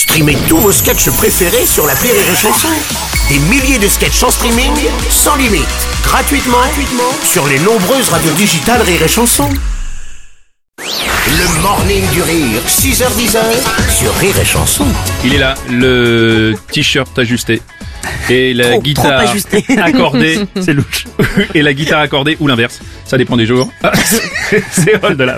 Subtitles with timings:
[0.00, 2.68] Streamez tous vos sketchs préférés sur la Rire et Chanson.
[3.28, 4.72] Des milliers de sketchs en streaming,
[5.10, 5.66] sans limite,
[6.02, 9.48] gratuitement, gratuitement sur les nombreuses radios digitales Rire et Chanson.
[10.78, 13.36] Le morning du rire, 6h10
[13.98, 14.86] sur Rire et Chanson.
[15.22, 17.60] Il est là, le t-shirt ajusté.
[18.30, 21.04] Et la Trop- guitare trop accordée, c'est louche.
[21.54, 23.70] Et la guitare accordée ou l'inverse, ça dépend des jours.
[24.48, 25.36] C'est- c'est Rol de la.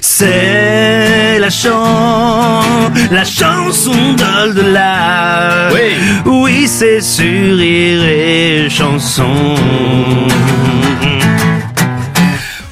[0.00, 2.60] C'est la chan,
[3.10, 5.68] la chanson d'Ol de la.
[5.72, 5.80] Oui.
[6.26, 9.24] Oui, c'est sur Rire et chanson.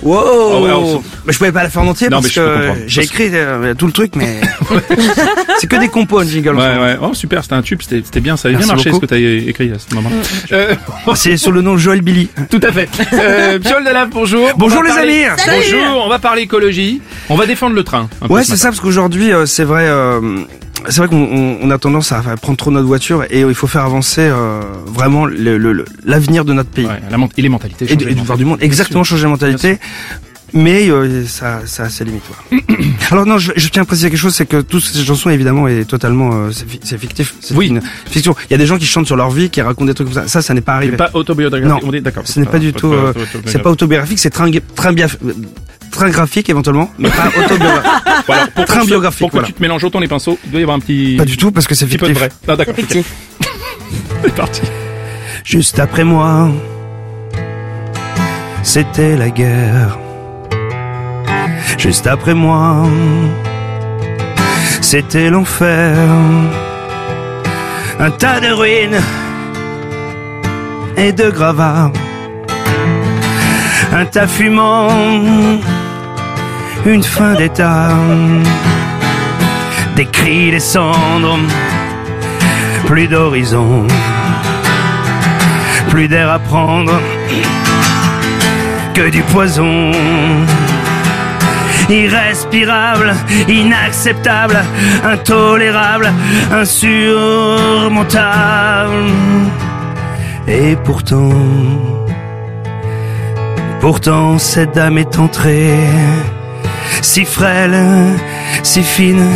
[0.03, 0.21] Wow.
[0.23, 3.01] Oh, ouais, s- Mais je pouvais pas la faire en entier Non, parce que j'ai
[3.01, 4.39] Parce- écrit euh, tout le truc, mais
[5.59, 6.57] c'est que des compos, jingle.
[6.57, 6.97] Ouais, ouais.
[7.01, 9.07] Oh, super, c'était un tube, c'était c'était bien, ça avait Merci bien marché beaucoup.
[9.07, 10.11] ce que t'as écrit à ce moment.
[10.53, 10.75] Euh,
[11.15, 12.29] C'est sur le nom Joël Billy.
[12.51, 12.87] tout à fait.
[13.15, 14.51] Euh, Piol de la, bonjour.
[14.59, 15.41] Bonjour, les parler- amis.
[15.47, 17.01] Bonjour, on va parler écologie.
[17.31, 18.09] On va défendre le train.
[18.23, 20.43] un Ouais, ce c'est ça, parce qu'aujourd'hui, euh, c'est vrai, euh,
[20.89, 23.55] c'est vrai qu'on on- on a tendance à prendre trop notre voiture et euh, il
[23.55, 27.29] faut faire avancer euh, vraiment le- le- le- l'avenir de notre pays Ouais, la ment-
[27.37, 27.87] et les mentalités.
[27.87, 28.59] et, et voir du monde.
[28.61, 29.79] Exactement, changer la mentalité.
[30.53, 32.23] Mais euh, ça, ça a ses limites.
[32.53, 32.59] ouais.
[33.15, 35.69] Alors non, je, je tiens à préciser quelque chose, c'est que toutes ces chansons évidemment
[35.69, 37.33] est totalement, euh, c'est fi- c'est fictif.
[37.41, 37.69] C'est Oui.
[37.69, 38.35] une fiction.
[38.49, 40.23] Il y a des gens qui chantent sur leur vie, qui racontent des trucs comme
[40.25, 40.27] ça.
[40.27, 40.97] Ça, ça n'est pas C'est arrivé.
[40.97, 41.69] pas autobiographique.
[41.69, 41.79] Non.
[41.85, 42.25] on dit d'accord.
[42.27, 43.13] Ce n'est pas du tout, euh,
[43.47, 45.07] c'est pas autobiographique, c'est train, train, bia-
[45.93, 47.93] train graphique éventuellement, mais pas autobiographique.
[48.27, 49.47] Voilà, pour Train que- biographique, Pour que voilà.
[49.47, 51.15] tu te mélanges autant les pinceaux, il doit y avoir un petit.
[51.17, 52.33] pas du tout, parce que c'est petit peu de fictif.
[52.33, 52.53] vrai.
[52.53, 52.75] Ah, d'accord.
[54.25, 54.63] C'est parti.
[55.45, 56.51] Juste après moi,
[58.65, 59.99] c'était la guerre.
[61.79, 62.85] Juste après moi,
[64.81, 65.97] c'était l'enfer.
[68.01, 69.01] Un tas de ruines
[70.97, 71.91] et de gravats.
[73.93, 74.89] Un tas fumant,
[76.87, 77.91] une fin d'état.
[79.97, 81.39] Des cris, des cendres,
[82.87, 83.87] plus d'horizon
[85.95, 87.01] plus d'air à prendre
[88.95, 89.93] que du poison.
[91.89, 93.15] Irrespirable,
[93.49, 94.59] inacceptable,
[95.05, 96.13] intolérable,
[96.53, 98.93] insurmontable.
[100.47, 101.31] Et pourtant,
[103.81, 105.75] pourtant cette dame est entrée,
[107.03, 107.83] si frêle,
[108.63, 109.27] si fine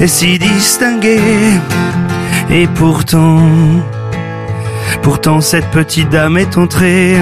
[0.00, 1.20] et si distinguée.
[2.50, 3.40] Et pourtant,
[5.02, 7.16] Pourtant cette petite dame est entrée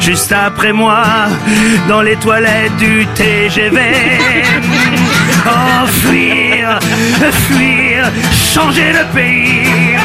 [0.00, 1.02] Juste après moi
[1.88, 3.80] Dans les toilettes du TGV
[5.46, 6.78] Oh fuir,
[7.30, 9.96] fuir Changer de pays.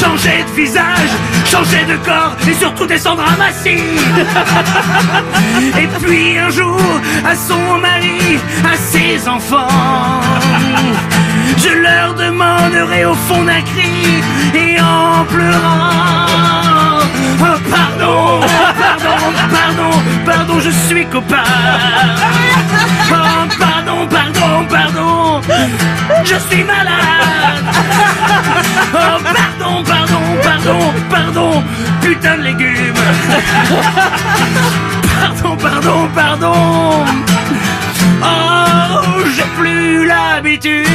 [0.00, 1.10] Changer de visage
[1.44, 3.76] Changer de corps Et surtout descendre à Massy
[5.78, 6.80] Et puis un jour
[7.24, 10.20] À son mari À ses enfants
[11.56, 14.22] je leur demanderai au fond d'un cri
[14.54, 16.79] et en pleurant.
[20.70, 21.42] Je suis copain.
[23.10, 25.40] Oh, pardon, pardon, pardon,
[26.24, 27.64] je suis malade.
[28.94, 31.62] Oh, pardon, pardon, pardon, pardon,
[32.00, 32.94] putain de légumes.
[35.20, 37.04] Pardon, pardon, pardon.
[38.22, 40.86] Oh, j'ai plus l'habitude.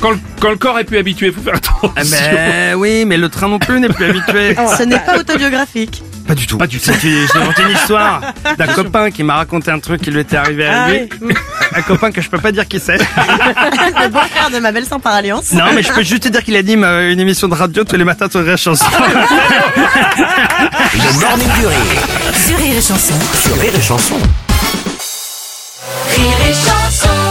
[0.00, 0.10] Quand,
[0.50, 1.92] le, corps est plus habitué, faut faire attention.
[1.96, 4.56] Ah ben oui, mais le train non plus n'est plus habitué.
[4.78, 6.02] Ce n'est pas autobiographique.
[6.26, 6.58] Pas du tout.
[6.58, 6.90] Pas du tout.
[7.00, 8.20] J'ai inventé une histoire
[8.58, 11.08] d'un copain qui m'a raconté un truc qui lui était arrivé à ah lui.
[11.74, 12.98] Un copain que je peux pas dire qui c'est.
[12.98, 15.52] le beau-frère de ma belle sans par alliance.
[15.52, 17.96] Non, mais je peux juste te dire qu'il anime euh, une émission de radio tous
[17.96, 18.84] les matins sur Rire Chanson.
[20.94, 21.78] le morning du rire.
[22.46, 23.14] Sur Rire Chanson.
[23.42, 24.18] Sur Rire Chanson.
[26.14, 27.21] Rire et Chanson.